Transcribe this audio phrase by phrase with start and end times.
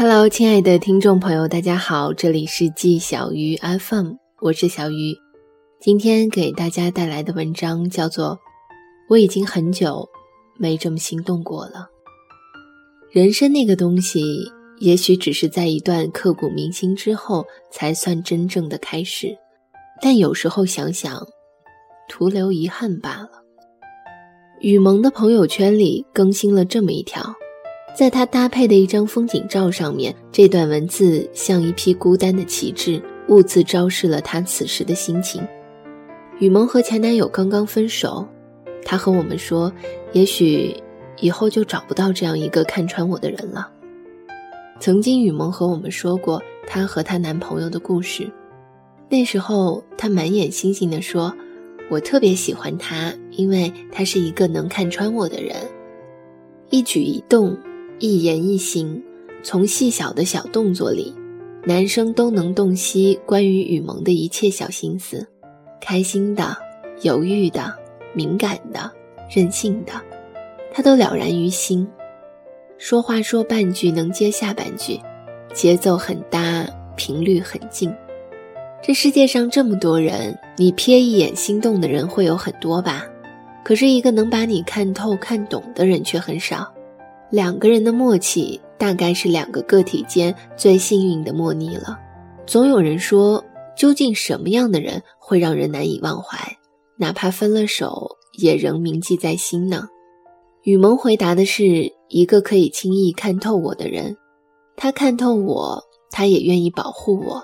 [0.00, 5.16] Hello，亲爱的听众朋友，大家好，这里是季小鱼 FM，我是小鱼。
[5.80, 8.26] 今天给大家带来的文章叫做
[9.10, 10.08] 《我已经很久
[10.56, 11.88] 没这么心动过了》。
[13.10, 14.22] 人生那个东西，
[14.78, 19.36] 也许只是在一段刻骨铭心之后，才算真正的开始。
[20.00, 21.26] 但有时候想想，
[22.08, 23.30] 徒留遗憾罢了。
[24.60, 27.34] 雨萌的朋友圈里更新了这么一条。
[27.98, 35.42] 在他搭配的一张风景照上面，这段文字像一匹孤单的旗帜，兀自昭示了他此时的心情。
[36.38, 38.24] 雨萌和前男友刚刚分手，
[38.84, 39.72] 她和我们说，
[40.12, 40.72] 也许
[41.20, 43.68] 以后就找不到这样一个看穿我的人了。
[44.78, 48.30] 曾经，雨萌和我们说过她和她男朋友的故事，
[49.08, 51.34] 那时候她满眼星星地说
[51.90, 55.56] ：“我特别喜欢他，因为他是一个能看穿我的人，
[56.70, 57.58] 一举一动。”
[58.00, 59.02] 一言一行，
[59.42, 61.12] 从细小的小动作里，
[61.64, 65.26] 男生都能洞悉关于雨萌的一切小心思，
[65.80, 66.56] 开心的、
[67.02, 67.74] 犹豫的、
[68.14, 68.88] 敏感的、
[69.28, 69.92] 任性的，
[70.72, 71.86] 他都了然于心。
[72.76, 75.00] 说话说半句能接下半句，
[75.52, 76.64] 节奏很搭，
[76.96, 77.92] 频率很近。
[78.80, 83.04] 这世界上这么多人，你瞥一眼心动的人会有很多吧？
[83.64, 86.72] 可是一个能把你看透、看懂的人却很少。
[87.30, 91.98] 两个人的默契，大概是两个个体间最幸运的默契了。
[92.46, 93.44] 总有人说，
[93.76, 96.38] 究竟什么样的人会让人难以忘怀，
[96.96, 99.88] 哪怕分了手也仍铭记在心呢？
[100.62, 104.16] 雨萌回答的是一个可以轻易看透我的人，
[104.76, 107.42] 他看透我，他也愿意保护我。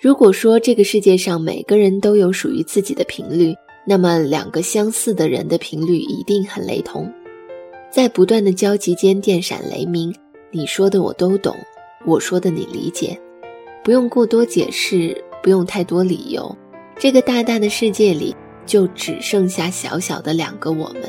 [0.00, 3.54] 如果说这个世界上每个人都有属于自己的频率，
[3.86, 7.12] 那么两个相似的人的频率一定很雷同。
[7.92, 10.14] 在不断的交集间电闪雷鸣，
[10.50, 11.54] 你说的我都懂，
[12.06, 13.20] 我说的你理解，
[13.84, 16.56] 不用过多解释，不用太多理由，
[16.98, 21.02] 这个大大的世界里就只剩下小小的两个我们。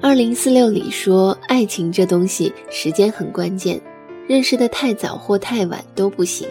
[0.00, 3.80] 二零四六里说，爱情这东西时间很关键，
[4.28, 6.46] 认识的太早或太晚都不行。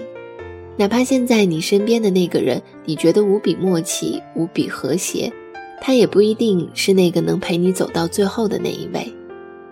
[0.76, 5.32] 哪怕现在你身边的那个人，你觉得无比默契、无比和谐，
[5.80, 9.10] 他也不一定是那个能陪你走到最后的那一位。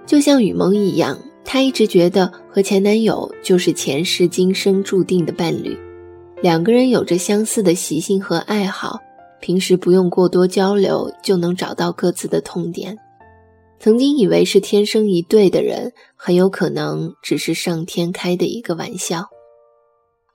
[0.07, 5.78] 就像雨萌一样，她一直觉得和前男友就是前世今生注定的伴侣，
[6.41, 8.97] 两个人有着相似的习性和爱好，
[9.41, 12.97] 平时不用过多交流就能找到各自的痛点。
[13.79, 19.28] 曾经以为是天生一对的人，很有可能只是上天开的一个玩笑。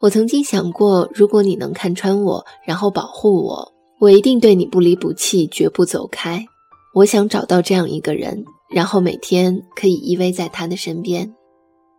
[0.01, 6.45] 我曾经想过，如果你能看穿我，然后保护我，我一定对你不离不弃，绝不走开。
[6.95, 8.45] 我想找到这样一个人。
[8.73, 11.35] 然后每天可以依偎在他的身边，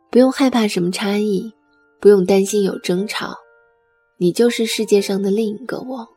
[0.09, 1.53] 不用害怕什么差异，
[2.01, 3.35] 不用担心有争吵，
[4.17, 6.07] 你就是世界上的另一个我，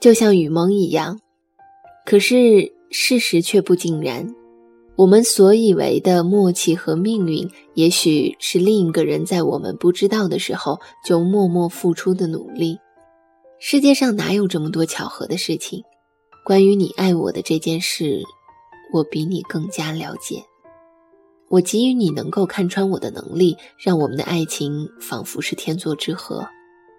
[0.00, 1.20] 就像雨萌一样。
[2.06, 4.34] 可是事实却不尽然，
[4.96, 12.78] 我们所以为的默契和命运，也许是另一个人在我们不知道的时候就默默付出的努力。
[13.58, 15.82] 世界上哪有这么多巧合的事情？
[16.44, 18.22] 关于你爱我的这件事。
[18.94, 20.40] 我比你更加了解，
[21.48, 26.46] 我给予你能够看穿我的能力，让我们的爱情仿佛是天作之合，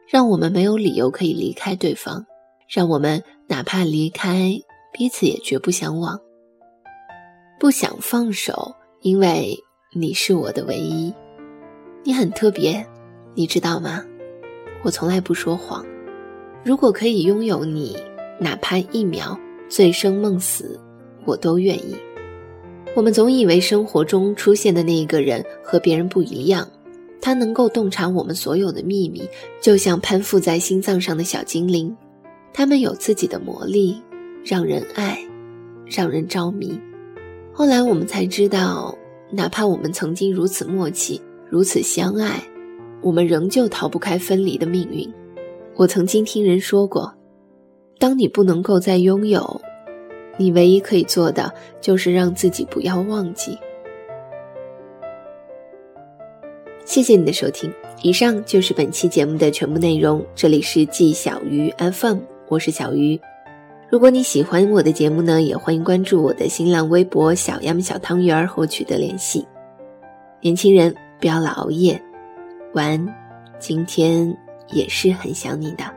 [0.05, 2.25] 让我们没有理由可以离开对方，
[2.67, 4.51] 让我们哪怕离开
[4.91, 6.19] 彼此也绝不相忘。
[7.57, 9.57] 不想放手，因为
[9.93, 11.13] 你是我的唯一，
[12.03, 12.85] 你很特别，
[13.35, 14.03] 你知道吗？
[14.83, 15.85] 我从来不说谎，
[16.61, 17.97] 如果可以拥有你，
[18.37, 19.39] 哪怕一秒，
[19.69, 20.77] 醉生梦死。
[21.25, 21.95] 我都愿意。
[22.95, 26.65] 我们总以为生活中出现的那一个人和别人不一样，
[27.19, 29.27] 他能够洞察我们所有的秘密，
[29.59, 31.93] 就像攀附在心脏上的小精灵，
[32.53, 34.01] 他们有自己的魔力，
[34.45, 35.19] 让人爱，
[35.85, 36.79] 让人着迷。
[37.51, 38.97] 后来我们才知道，
[39.29, 42.41] 哪怕我们曾经如此默契，如此相爱，
[43.01, 45.11] 我们仍旧逃不开分离的命运。
[45.75, 47.13] 我曾经听人说过，
[47.99, 49.61] 当你不能够再拥有。
[50.37, 53.57] 你唯一可以做的就是让自己不要忘记。
[56.83, 57.73] 谢谢你的收听，
[58.03, 60.23] 以上就是本期节目的全部内容。
[60.35, 63.19] 这里是季小鱼 FM，我是小鱼。
[63.89, 69.45] 如果你喜欢我的节目呢，也欢迎关注我的新浪微博“小杨小汤圆儿”和取得联系。
[70.41, 71.99] 年轻人不要老熬夜，
[72.73, 73.15] 晚安。
[73.57, 74.35] 今天
[74.69, 75.94] 也是很想你的。